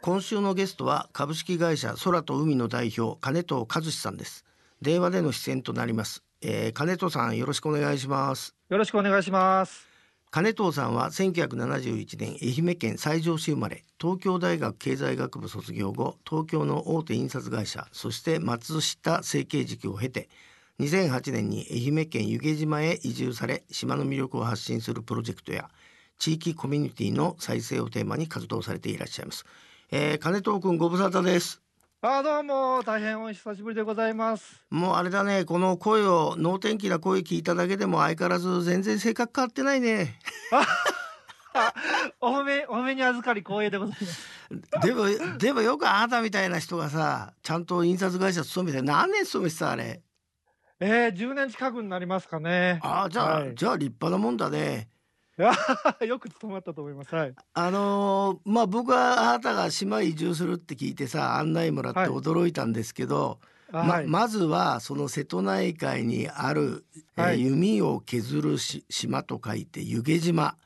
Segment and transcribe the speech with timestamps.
[0.00, 4.46] 今週のゲストは株式会社空と海の代表金藤和志さんです。
[4.80, 8.54] 電話での出演となります、えー、金藤さんよろしくお願いします。
[8.70, 9.86] よろしくお願いします。
[10.30, 20.28] 金藤さんは1971年愛媛県西条市生まれ東京大学経済学部卒業後東京の大手印刷会社そして松下成形塾を経て
[20.80, 25.70] 2008年に愛媛県湯気島へ移住され島の魅力を発信するプロジェクトや
[26.18, 29.44] 地域コミュニティの再生をテーマに活動されていらっしゃいます、
[29.90, 31.62] えー、金藤君ご無沙汰です。
[32.02, 34.62] あどうも大変お久しぶりでございます。
[34.70, 40.20] もうあれだねこの声を能天気な声聞いただけでも相変わらず全然性格変わってないね。
[42.20, 44.36] お褒めお褒めに預かり光栄でございます。
[44.86, 50.02] でもでもよくあなたみたいな人がさちゃんと印刷会社勤めて何年勤めてたあれ
[50.78, 54.88] ええー、10年近くになりますかねああじゃあ、はい、じゃあ立派なもんだね
[56.06, 57.14] よく務まったと思います。
[57.14, 57.34] はい。
[57.52, 63.38] あのー、まあ僕はあなたが島移住するって聞いてさ案内もらって驚いたんですけど、
[63.70, 70.56] はい、ままずはその瀬戸内海にある、はい、えー、弓を削るし島と書いて湯気島。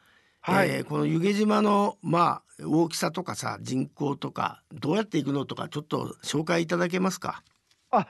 [0.42, 7.42] はい、えー、この湯気島のまあ大きさとかさ人口とかどうやっていくのとかちょっと紹介いただけますか？
[7.90, 8.06] あ、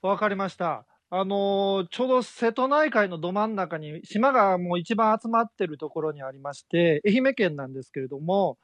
[0.00, 0.86] わかりました。
[1.16, 8.58] あのー、ちょうど瀬戸内海のど真ん中に島がもう一番集まってるところにありまして、愛媛県なんですけれども、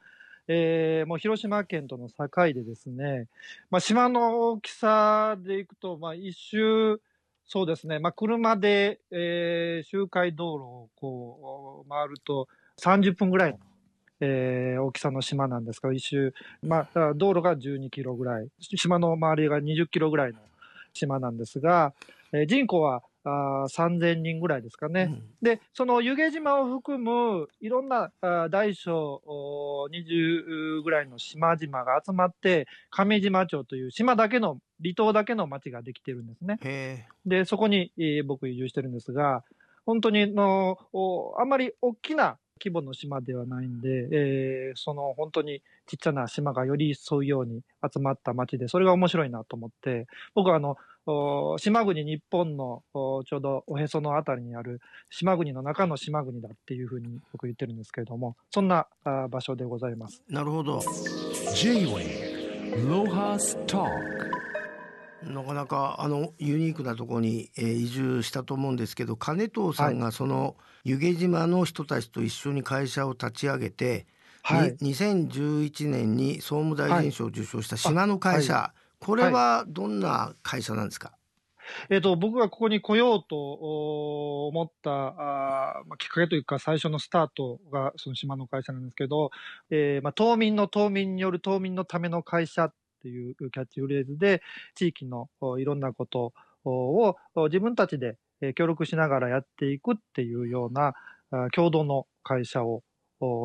[0.49, 3.29] えー、もう広島県との境でですね、
[3.69, 6.99] まあ、島の大きさでいくと、まあ、一周、
[7.45, 12.49] そうですね、まあ、車で、えー、周回道路をこう回ると
[12.81, 13.59] 30分ぐらいの、
[14.19, 20.39] えー、大きさの島なんですが、一周、まあ、道路が12キロぐらい、島の周りが20キロぐらいの
[20.93, 21.93] 島なんですが、
[22.33, 29.21] えー、人口はあ3000人ぐらいですかね、うん、でその湯気島を含むいろんなあ大小
[29.91, 37.07] 20ぐらいの島々が集まって亀島町という島だけの離島だけの町ができてるんですね。
[37.25, 39.43] でそこに、えー、僕移住してるんですが
[39.85, 40.77] 本当にの
[41.37, 50.77] あんまり大きな規模の島ではないんで、えー、その本当にちっちゃな島がより沿うように集まった町で、それが面白いなと思って、僕はあの、
[51.57, 58.87] 島国日本のちょうどおへそのあたりにある島国の中の島国だっていうふうに僕言ってるんですけれども、そんな
[59.29, 60.21] 場所でございます。
[60.29, 60.79] なるほど。
[61.55, 64.30] J-Way ロハスター
[65.23, 74.07] なかなかあのユニークなところに、えー、移住したと思うんですけど金藤さんがその湯気島の人たちと一緒に会社を立ち上げて、
[74.41, 81.13] はい、2011年に総務大臣賞を受賞した島の会社、はい、これはどんな会社なんですか、
[81.89, 89.31] えーと、僕がここに来ようと思ったあ、まあ、きっかけというか最初のスタートがその島の会社なんですけど、
[89.69, 94.41] えーまあ、島民の島民による島民のための会社っていうキャッチフレーズで、
[94.75, 95.29] 地域の
[95.59, 96.33] いろんなこと
[96.65, 98.17] を自分たちで
[98.55, 100.93] 協力しながらやっていくっていうような
[101.53, 102.83] 共同の会社を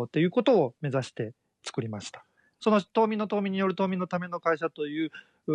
[0.05, 1.33] っていうことを目指して
[1.65, 2.25] 作りました。
[2.61, 5.11] その島民の島民による島民のための会社という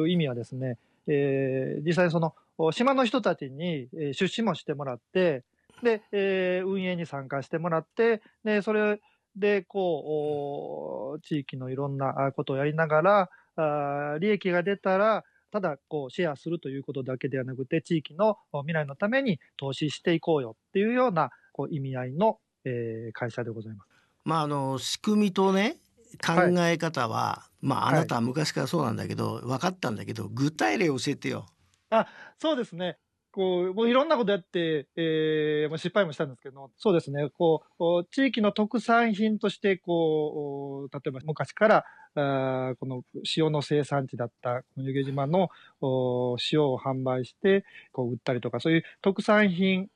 [0.10, 2.36] 意味はですね、えー、実際その
[2.72, 5.44] 島の人たちに出資もしてもらって、
[5.82, 9.02] で、えー、運営に参加してもらって、で、それ
[9.36, 23.90] で、こう、地域のいろんなことをやりながら、あ利益が出たら、ただこうシェアするということだけではなくて、地域の未来のために投資していこうよっていうようなこう意味合いの、えー、会社でございます。
[24.24, 25.78] まあ、あの仕組みとね
[26.26, 31.48] 考え方は、はい、まああなたは昔からそうなんだけど、はい、分かったんだけど具体例教えてよ。
[31.90, 32.08] あ
[32.40, 32.98] そうですね。
[33.32, 41.86] こう、もういろんなことやって、えー、もう失敗もしたんですけど、そうですね、こう、地域の特産品として、こう、例えば昔から、
[42.16, 43.04] あこの
[43.38, 45.50] 塩の生産地だったこの湯気島の
[45.82, 49.90] 塩を販売して、こう、売ったりとか、そういう特産品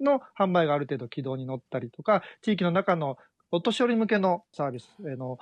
[0.00, 3.16] の販売がある程度軌道に乗ったりとか、地域の中の
[3.50, 5.38] お年寄り向けのサービスの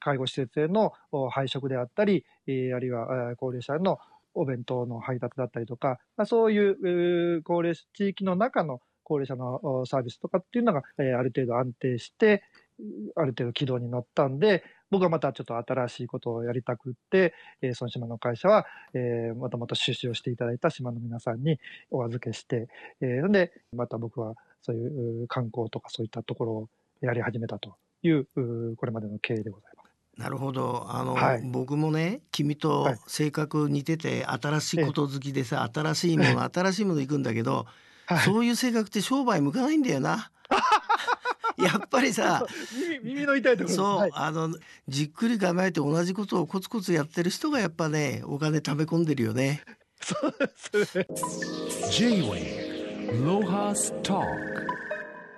[0.00, 0.92] 介護施設への
[1.30, 3.98] 配食であったり、あるいは高齢者の
[4.34, 12.44] お弁当の配達だったりとか、まあ、そういう高齢地域の中の高齢者のサービスとかっていうのが、えー、ある程度安定して、
[13.16, 21.58] ある程度軌道に乗ったんで、僕はまたちょっと新しいことをやりたくって、えー、その島の会社は、えー、もともと出資をしていただいた島の皆さんに
[21.90, 22.68] お預けして、
[23.00, 26.68] えー、で、また僕はそういう観光とかそういったところを
[27.00, 28.26] やり始めたという、
[28.76, 29.90] これまでの経緯でございます。
[30.16, 30.84] なるほど。
[30.88, 37.66] あの、はい、僕もね君と性格似てて新しいこと好きでさ、新しいもの新しいもの行くんだけど、
[38.06, 40.30] はい、そういう性格って商売向かないんだよな。
[41.62, 43.76] やっぱりさ 耳耳の痛いところ。
[43.76, 44.10] そう、はい。
[44.14, 44.54] あの
[44.88, 49.62] じっくり構えて同じことをコツコツやってる人がやっぱねお金貯め込んでるよね。
[50.02, 51.06] そうですね。
[51.90, 54.24] J-Wave Lohas Talk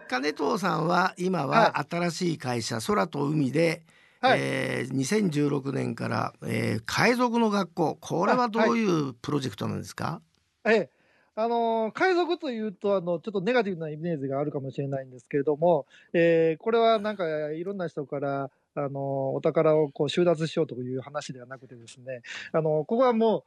[0.08, 3.82] 金藤さんは今は新しい会社、空と海で、
[4.20, 4.38] はい。
[4.40, 7.98] えー2016年から、えー海賊の学校。
[8.00, 10.20] これはどういうプロジェクトなんですか、
[10.64, 10.90] ええ。
[11.34, 23.44] あの海賊というと、あの、ちょっとネガティブなイメージがあるかもしれないんですけれども、えーこれはなんかいろんな人から、あのお宝をこう収奪しようという話ではなくてですね、あのここはもう、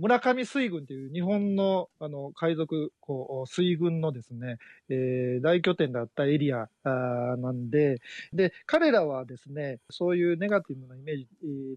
[0.00, 4.56] 村上水軍という日本のあの海賊こう水軍のですね、
[4.88, 8.00] えー大拠点だったエリアあなんで、
[8.32, 11.26] で、彼らはですね、そういうネガティブなイメージ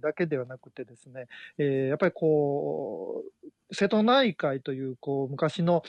[0.02, 5.84] だけではなくてですね、えーやっぱりこう、瀬戸内海というこう昔の、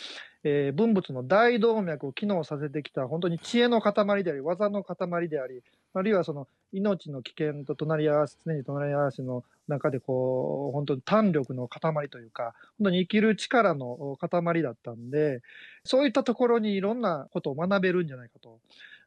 [0.45, 5.63] えー文物の大動脈を機能させてきた本当に知恵の塊であり、技の塊であり、
[5.95, 15.41] あるいはその命の危険と隣り合わせ、常に隣り合わせの中でこう、本当に胆力の塊というか、本当に生きる力の塊だったんで、
[15.85, 18.59] そういったところにいろんなことを学べるんじゃないかと。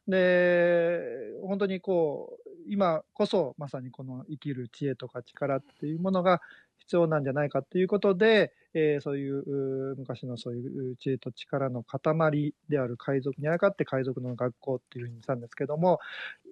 [0.08, 1.00] で、
[1.42, 6.40] 本当にこう、今こそまさにこの生きる知恵とか力っていうものが
[6.78, 16.00] 必要なんじゃないかということで、えーそういう昔のそういう知恵と力の塊である海賊にあやかって海賊の学校っていうふうにしたんですけども、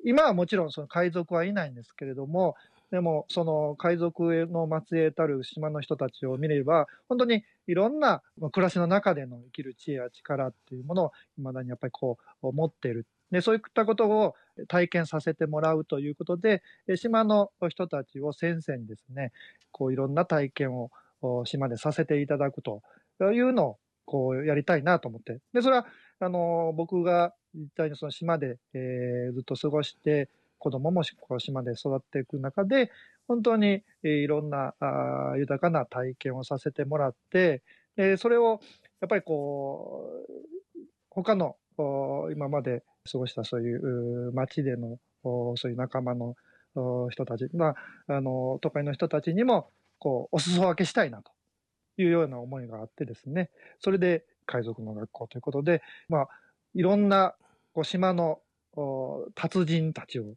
[0.04, 2.56] 今はもちろんその海賊はいないんですけれども、
[2.90, 13.06] でもその海賊の末裔たる島の人たちを見れば、本当にいろんなまあ暮らしの中での生きる知恵や力っていうものを未だにやっぱりこう持っている。
[13.30, 14.34] で、そういったことを
[14.68, 19.32] 体験させてもらうということで、え島の人たちを先生にですね、
[19.72, 20.90] こういろんな体験をお
[21.44, 22.82] 島でさせていただくと
[23.20, 25.40] いうのをこうやりたいなと思って。
[25.52, 25.86] で、それは、
[26.18, 32.90] あの僕が実際にその島で、えーずっと過ごして、子供もこう島で育っていく中で、
[33.28, 37.62] 本当に、えーいろんなあ豊かな体験をさせてもらって、
[37.96, 38.60] でそれを
[39.00, 40.32] やっぱりこう、
[41.10, 46.34] 他のお今まで過ごしたそういうう街でのおそういう仲間の
[46.74, 47.74] お人たち、ま
[48.08, 51.32] あ、あの都会の人たちにもこうお裾分けしたいなと
[51.96, 53.50] いうような思いがあってですね、
[53.80, 56.28] それで海賊の学校ということで、まあ、
[56.74, 57.34] いろんな
[57.72, 58.40] こう島の
[59.34, 60.34] 達人たちを、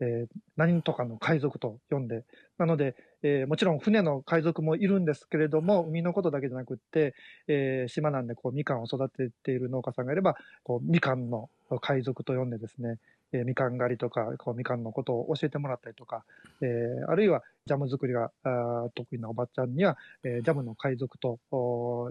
[0.00, 2.24] えー何とかの海賊と呼んで、
[2.58, 7.14] なので、えーもちろん船の海賊もいるんですけれども、海のことだけじゃなくって、
[7.48, 12.98] えー島なんでこうみかんを育てている農家さんがいれば、こうみかんの海賊と呼んでですね、
[13.32, 16.24] えーみかん狩りとか、こうみかんのことを教えてもらったりとか、
[16.60, 21.38] えーあるいはジャム作りがあー得意なおばちゃんには、えージャムの海賊と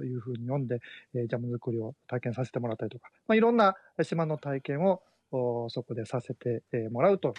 [0.04, 0.80] いうふうに呼んで、
[1.14, 5.02] えージャム作りを体験させてもらったりとか、まあ、いろんな島の体験を
[5.32, 7.34] おーそこでさせてえーもらうと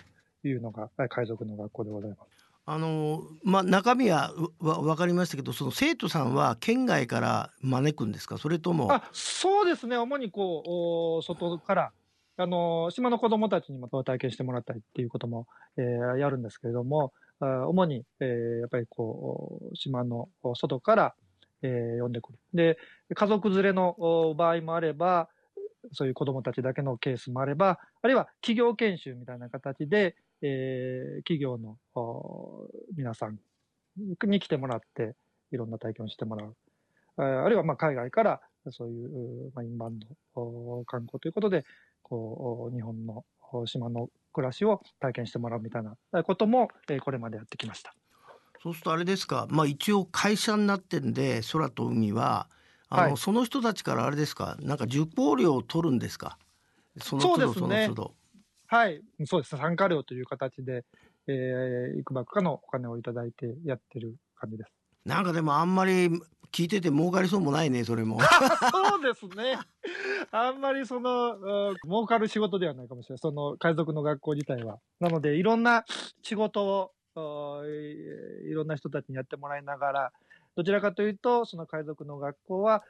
[0.44, 2.20] いうのがえー海賊の学校でございます。
[2.66, 8.38] あのまあ中身はわ分かりましたけどその生徒さんは県外から招くんですか？
[8.38, 10.70] それともあそうですね、主にこう
[11.18, 11.92] お外から、
[12.40, 15.46] あの島の子どもたちにも体験してもらったりっていうことも、
[15.76, 21.14] えーやるんですけれども、あ主に、えーやっぱりこう島の外から、
[21.62, 22.38] えー呼んでくる。
[22.54, 22.78] で、
[23.14, 25.28] 家族連れの場合もあれば、
[25.92, 31.76] そういう子どもたちだけのケースもあれば、あるいは企業研修みたいな形で、えー企業の
[32.96, 33.38] 皆さん
[33.98, 35.14] に来てもらって、
[35.52, 36.56] いろんな体験をしてもらう。
[37.16, 41.64] ああるいはまあ海外からそういう、まあ、インバウンド観光ということで、
[42.10, 47.94] こう、お日本のお島の暮らしを体験してもらうみたいなことも、えーこれまでやってきました。
[48.62, 49.46] そうするとあれですか？
[49.48, 52.48] まあ一応会社になってんで空と海は
[52.90, 53.16] あの、はい。
[53.16, 54.56] その人たちからあれですか？
[54.60, 56.36] なんか受講料を取るんですか？
[57.00, 58.14] その都度そ,、ねの都度。
[58.66, 59.56] はい、そうです。
[59.56, 60.84] 参加料という形で、
[61.26, 64.70] えー、いくばくかのお金をいただいてやってる感じです。
[65.06, 66.10] なんかでもあんまり
[66.52, 68.18] 聞いてて儲かりそうもないねそれも
[68.72, 69.58] そうですね。
[70.32, 73.18] あんまりその、うん儲かる仕事ではないかもしれない。
[73.18, 74.78] その海賊の学校自体は。
[75.00, 75.84] なので、いろんな
[76.22, 80.12] 仕事を、いろんな人たちにやってもらいながら、
[80.56, 82.84] どちらかというと、その海賊の学校は、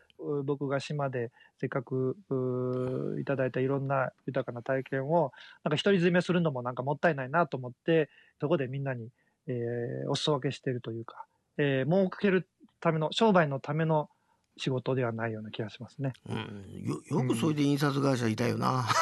[0.44, 5.32] 僕が島でせっかくういただいたいろんな豊かな体験を、
[5.64, 9.08] なんか独り占めするのもなんかもったいないなと思って、そこでみんなに、
[9.46, 11.24] えーお裾分けしてるというか、
[11.58, 12.48] えー儲ける
[12.80, 14.08] ための、商売のための
[14.56, 16.12] 仕事ではないような気がしますね。
[16.28, 18.84] うん、よよくそれで印刷会社いたよな、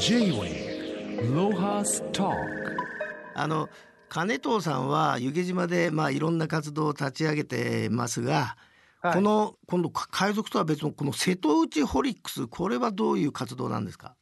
[0.00, 2.34] J-Wave Lohas Talk.
[3.34, 3.68] あの
[4.08, 8.56] 金藤さんは湯気島でまあいろんな活動を立ち上げてますが
[9.02, 9.14] はい。
[9.14, 14.14] この今度海賊とは別のこの瀬戸内ホリックスこれはどういう活動なんですか？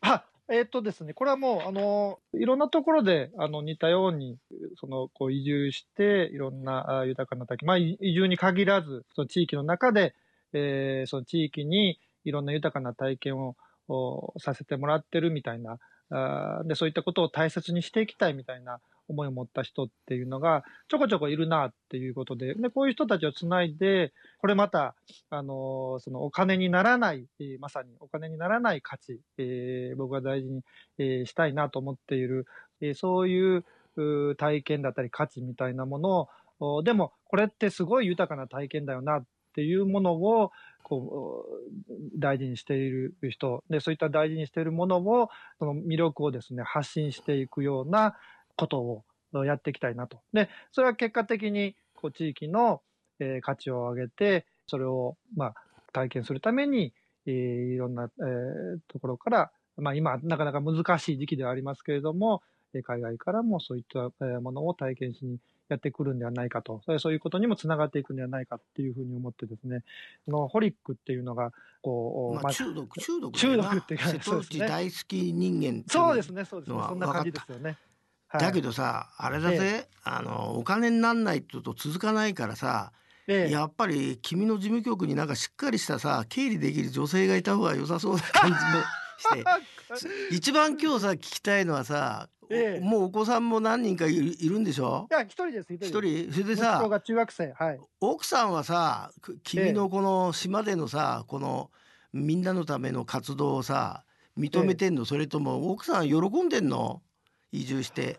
[0.00, 4.36] あえっ、とですね、これはもう、あの、いろんなところで、あの、似たように、
[4.78, 10.14] その、こう、移住して、いろんな豊かな滝、まあ、移住に限らず、その地域の中で、
[10.52, 15.78] えーその地域にいろんな豊かな体験をさせてもらってるみたいな、
[16.10, 18.80] あで、そういったことを大切にしていきたいみたいな
[19.12, 24.94] 思いを持った人っていうのが、ちょこちょこいるなっていうことで、で、こういう人たちをつないで、これまた、
[25.30, 30.62] あのそのお金にならない、えまさにお金にならない価値、えー僕が大事に、
[30.98, 32.46] えーしたいなと思っている、
[32.80, 33.64] えーそういう
[33.96, 36.28] う体験だったり価値みたいなもの
[36.60, 40.50] を、でもこれってすごい豊かな体験だよなっていうものを、
[40.82, 45.28] こう、大事にしている人、で、そういった大事にしているものを、
[45.58, 48.16] その魅力をですね、発信していくような
[48.56, 49.04] ことを
[49.34, 50.20] おやっていきたいなと。
[50.32, 52.82] で、それは結果的に、こう、地域の、
[53.18, 55.54] えー価値を上げて、それを、まあ、
[55.92, 56.92] 体験するために、
[57.26, 62.42] えーいろんな、えーところから、まあ今、なかなか難しい時期ではありますけれども、
[62.74, 69.82] えー海外からもそういったえーものを体験しにやってくるんではないかと、そういうことにもつながっていくんではないかっていうふうに思ってですね、
[70.26, 74.58] このホリックっていうのが、こう、まあまあ中毒中毒中毒っていうか瀬戸そうですね。
[74.60, 76.82] 内大好き人間っていうそうですね、そうですね。
[76.88, 77.78] そんな感じですよね。
[78.32, 78.40] はい。
[78.40, 82.92] だけどさあれだぜ、あのお金になんないと続かないからさ、
[83.28, 83.52] ええ。
[83.52, 88.58] やっぱり君の事務局になんかしっかりしたさ経理できる女性がいた方が良さそうな感じも
[89.98, 90.34] して。
[90.34, 92.28] 一番今日さ聞きたいのはさ、
[92.80, 95.06] もうお子さんも何人かいるいるんでしょ？
[95.10, 95.92] いや、一人です、一一人？
[95.92, 96.10] それ
[96.44, 97.80] で息子さが中学生、はい。
[98.00, 101.70] 奥さんはさく君のこの島でのさこの
[102.12, 104.04] みんなのための活動をさ
[104.36, 107.02] 認めてんの、それとも奥さん喜んでんの？
[107.52, 108.18] 移住して。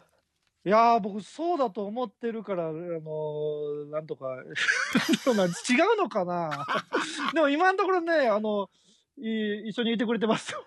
[0.65, 6.65] いやー、僕、そうだと思ってるから、あのーなんとか、 違うのかな。
[7.33, 8.69] でも今のところね、あの、
[9.17, 10.63] い一緒にいてくれてますよ。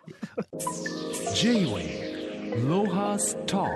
[1.34, 3.68] J-Wave Lohas Talk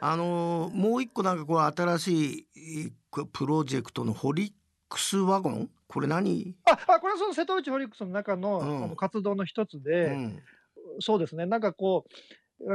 [0.00, 2.92] あのーもう一個なんかこう新しい
[3.32, 4.52] プロジェクトのホリッ
[4.88, 5.70] クスワゴン？
[5.86, 8.84] これ何、あ、あこれはその瀬戸内ホリックスの中の,、うん。
[8.84, 10.42] あの活動の一つうで、ん、
[11.00, 12.10] そうですね、なんかこう、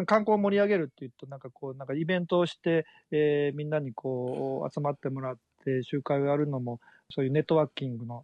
[0.06, 6.80] 観光を盛り上げるっていうと、なんかこう、なんかイベントをして、えーみんなにこう、集まってもらって、集会をやるのも、
[7.10, 8.24] そういうネットワーキングの、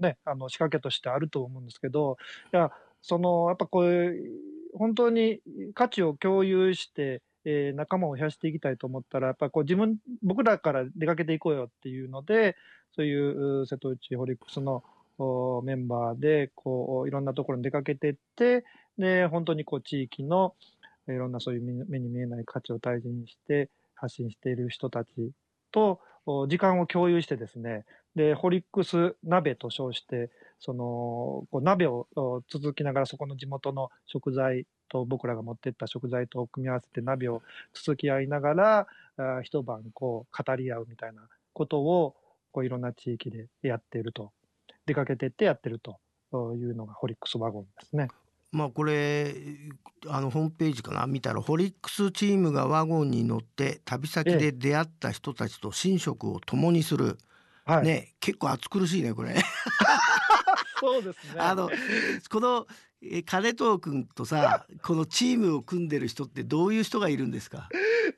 [0.00, 2.16] ね、あの仕掛けとしてあると思うんですけど、
[2.52, 4.40] いや、その、やっぱこういう、
[4.74, 5.40] 本当に
[5.74, 12.56] 価値を共有して、えー仲間を増やしていきたいと思ったら、やっぱこう自分、僕らから出かけていこうよっていうので、
[12.94, 14.82] そういう瀬戸内ホリックスの
[15.64, 18.64] メンバーで、こう、いろんなところに出かけていって、
[18.98, 20.54] で、本当にこう地域の
[21.08, 25.32] いろんなそういう目に見えない価値を大事にして発信している人たち
[25.72, 26.00] と
[26.48, 32.06] 時間を共有してですね、で、ホリックス鍋と称して、その、こう鍋を
[32.48, 37.42] 続きながらそこの地元の食材と僕らが持ってった食材と組み合わせて鍋を
[37.72, 38.54] 続き合いなが
[39.16, 42.16] ら、一晩こう語り合うみたいなことを、
[42.52, 44.32] こういろんな地域でやっていると。
[44.86, 46.00] 出かけてってやってると
[46.32, 48.08] いうのがホリックスワゴンですね。
[48.52, 49.34] まあこれ
[50.08, 51.06] あのホームページかな？
[51.06, 57.18] 見たらホリックスチームがワゴンに乗って旅先で出会った人たちと寝食を共にする、
[57.64, 57.84] はい。
[57.84, 59.36] ね結構暑苦しいねこれ。
[60.80, 61.40] そうですね。
[61.40, 61.70] あの
[62.30, 62.66] この
[63.02, 67.68] え金藤君とさこのチームを組んでる人ってどういう人がいるんですか？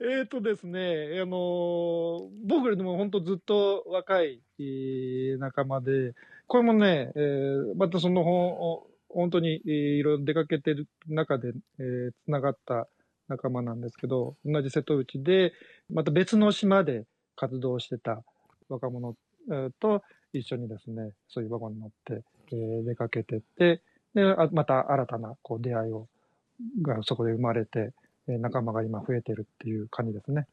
[0.00, 6.14] えーとですね、あのー僕よりも本当ずっと若い、えー仲間で、
[6.46, 12.88] これもね、えーまたその本当に、いろいろ出かけてる中で、えー、つながった
[13.28, 15.52] 仲間なんですけど、同じ瀬戸内で、
[15.90, 17.04] また別の島で
[17.36, 18.22] 活動してた
[18.68, 19.14] 若者、
[19.80, 20.02] と
[20.32, 23.82] 一緒にですね、そういうワゴンに乗って、えー出かけてって、
[24.14, 26.06] で、あまた新たなこう出会いを、
[26.82, 27.92] がそこで生まれて、
[28.28, 30.46] えー仲間が今増えてるっていう感じですね。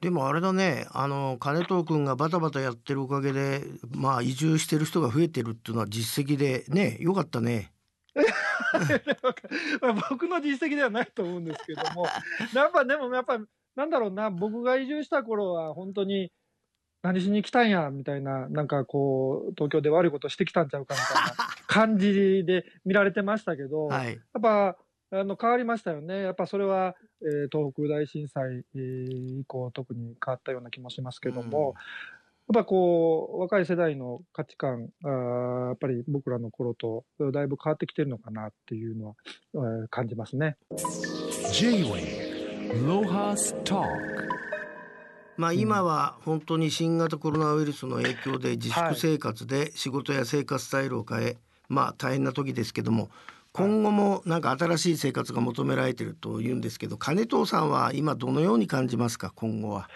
[0.00, 7.70] でもあれだねあの金藤君がバタバタやってるおかげでまあ移住してる人が増えてるっていうのは実績でねよかったね。
[9.82, 12.06] まあ僕の実績ではないと思うんですけども、
[12.54, 13.38] やっぱでもやっぱ
[13.76, 16.32] なんだろうな、僕が移住した頃は本当に
[17.02, 21.32] 何しに来たんやみたいな、なんかこう、東京で悪いことしてきたんちゃうかみたいな
[21.66, 24.14] 感じで見られてましたけど、やはい。
[24.16, 24.76] っぱ
[25.10, 26.22] あの変わりましたよね。
[26.22, 31.74] やっぱそれは、えー東北大震災、えー以降特に変わったような気もしますけども、
[32.52, 39.14] やっぱこう、若い世代の価値観、あーやっぱり僕らの頃とだいぶ変わってきてるのかなっていうのは、
[39.54, 40.56] えー感じますね。
[41.52, 43.86] J-Wave Lohas Talk
[45.36, 51.36] まあ今は本当に新型コロナウイルスの影響で自粛生活で仕事や生活スタイルを変え、
[51.68, 53.08] まあ大変な時ですけども
[53.52, 59.88] 今後もなんか新しい生活が求められているというんですけど金藤さんは今どのように感じますか今後は？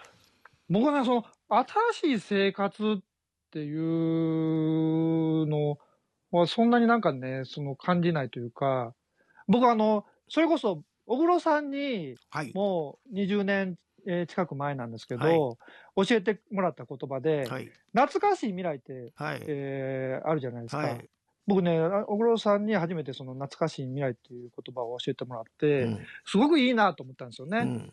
[0.69, 3.02] 僕はね、その、新しい生活っ
[3.50, 5.78] ていうの
[6.31, 8.95] は、そんなになんかね、その感じないというか、
[9.47, 12.52] 僕あの、それこそ、小黒さんに、はい。
[12.55, 15.59] もう20年えー近く前なんですけど、はい
[16.07, 17.71] 教えてもらった言葉で、はい。
[17.93, 19.43] 懐かしい未来って、はい。
[19.47, 20.78] えーあるじゃないですか。
[20.78, 21.11] はい。
[21.47, 27.59] 僕ね、あ小黒さんに初めてその懐かしい未来っていう言葉を教えてもらって、うんすごくいいなと思ったんですよね。
[27.59, 27.93] うん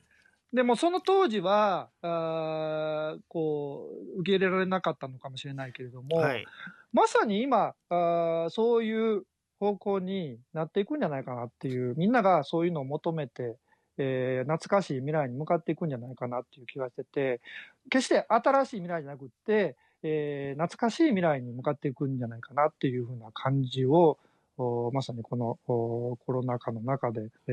[0.53, 6.45] でもその当時は、あーこう、受け入れられなかったのかもしれないけれども、はい。
[6.93, 9.23] まさに今あー、そういう
[9.59, 13.57] 方向になっていくんじゃないかなっていう、みんながそういうのを求めて、
[13.97, 17.41] えー懐かしい未来に向かっていくんじゃないかなっていう気がしてて、
[17.89, 24.17] 決して新しい未来じゃなくって、えー懐かしい未来に向かっていくんじゃないかなっていうふうな感じを、
[24.57, 27.51] おまさにこのおコロナ禍の中で、え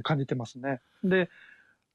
[0.00, 0.80] ー感じてますね。
[1.04, 1.28] で、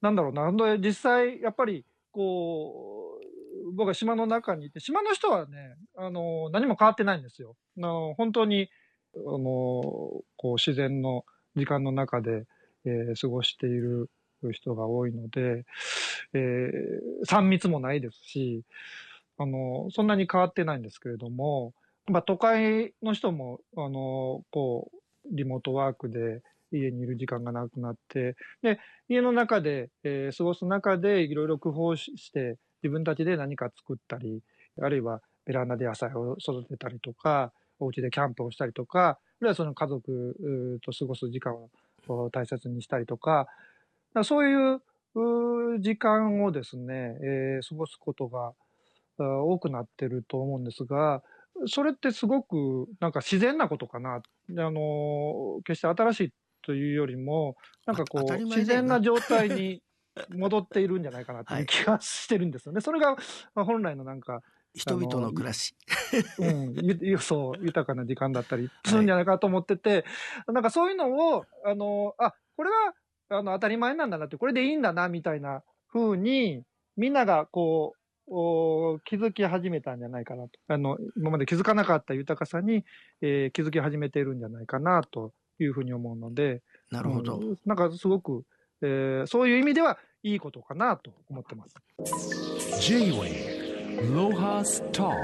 [0.00, 7.56] なんだろうな、で実際、やっぱり、こう、僕は島の中にいて、島の人はね、あの、何も変わってないんですよ。
[7.78, 8.68] あの本当に、
[9.14, 11.24] あの、こう、自然の
[11.56, 12.44] 時間の中で、
[12.84, 14.10] えー過ごしている
[14.52, 15.64] 人が多いので、
[16.34, 18.62] えー、3密もないですし、
[19.38, 21.74] あの、そんなに変わってないんですけれども、
[22.06, 26.42] まあ、都会の人も、あの、こう、リモートワークで
[26.72, 34.42] 家にいる時間がなくなって、で、家の中で、えー過ごす中でいろいろ工夫して、自分たちで何か作ったり、
[34.80, 41.54] あるいはベランダで野菜を育てたりとか、お家でキャンプをしたりとか、あるいはその家族と過ごす時間
[42.08, 43.46] を大切にしたりとか、
[44.14, 48.52] かそういう時間をですね、えー過ごすことが
[49.18, 51.22] 多くなってると思うんですが、
[51.66, 54.16] それってすごくなんか自然なことかな。
[54.16, 56.32] あの決して新しい
[56.62, 59.82] というよりも、なんかこう、自然な状態に
[60.30, 62.80] 戻っているんじゃないかなという気がしてるんですよね。
[62.80, 63.16] それが
[63.54, 64.42] まあ本来のなんか、
[64.74, 65.74] 人々の暮らし。
[66.38, 66.74] うん、
[67.18, 70.04] そう、豊かな時間だったりするんじゃないかと思ってて、
[70.46, 72.94] なんかそういうのを、あの、あ、これは、
[73.30, 76.62] あの、当たり前なんだなって、これでいいんだな、みたいな風に、
[76.96, 80.50] みんながこう、お気づき始めたんじゃないかなと。
[80.68, 82.84] あの、今まで気づかなかった豊かさに、
[83.20, 87.36] えー気づき始めているんじゃないかな、というふうに思うので、なるほど。
[87.36, 88.44] うんなんかすごく、
[88.82, 91.74] えーそういう意味ではいいことかなと思ってます。
[92.80, 95.14] J-Wave Lohas Talk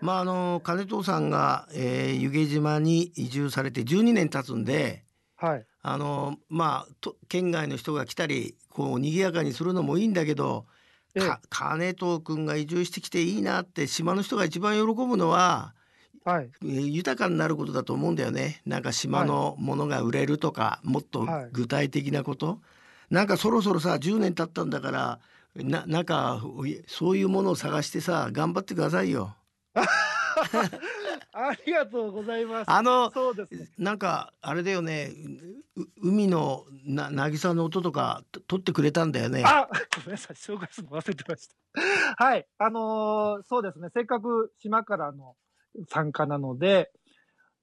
[0.00, 5.04] まああの金藤さんが、えー湯気島に移住されて12年経つんで、
[5.36, 5.66] はい。
[5.82, 10.66] あのまあと県外の人が来たりこう賑やかにするのもいいんだけど、
[11.14, 15.74] ええか金藤君が移住してきていいなって島の人が一番喜ぶのは、
[16.26, 16.50] はい。
[16.62, 18.60] えー豊かになることだと思うんだよね。
[18.66, 22.58] なんか島のものが売れるとか、もっとはい具体的なこと。
[23.10, 25.20] なんかそろそろさ10年経ったんだから
[25.54, 26.42] ななんか
[26.88, 29.36] そういうものを探してさ頑張ってくださいよ。
[31.32, 32.70] ありがとうございます。
[32.70, 33.12] あの
[33.50, 33.68] ね。
[33.78, 35.12] なんかあれだよね
[35.76, 39.44] う海のな渚の音とかと撮ってくれたんだよね。
[39.46, 42.24] あ、ごめんなさい、紹介するの忘れてました。
[42.24, 45.36] はい、あのーそうですね、せっかく島からの
[45.88, 46.90] 参加なので、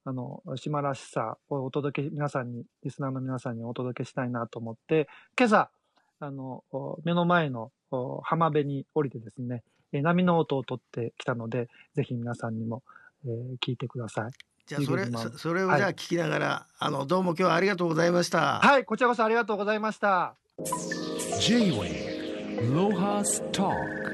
[0.06, 5.08] あの、島らしさをお届け、皆さんに、リスナーの皆さんにお届けしたいなと思って、
[5.40, 5.70] 今朝、
[6.20, 12.84] あの、お目の前のお浜辺に降りてですね、えー波の音を取ってきたので、ぜひ皆さんにも、
[13.26, 14.32] えー聞いてください。
[14.66, 18.60] じゃあそれそそれをじゃあ聞きながら、あのどうも今日はありがとうございました。
[18.60, 20.36] はい、こちらこそありがとうございました。
[21.40, 24.13] J-Wave Lohas Talk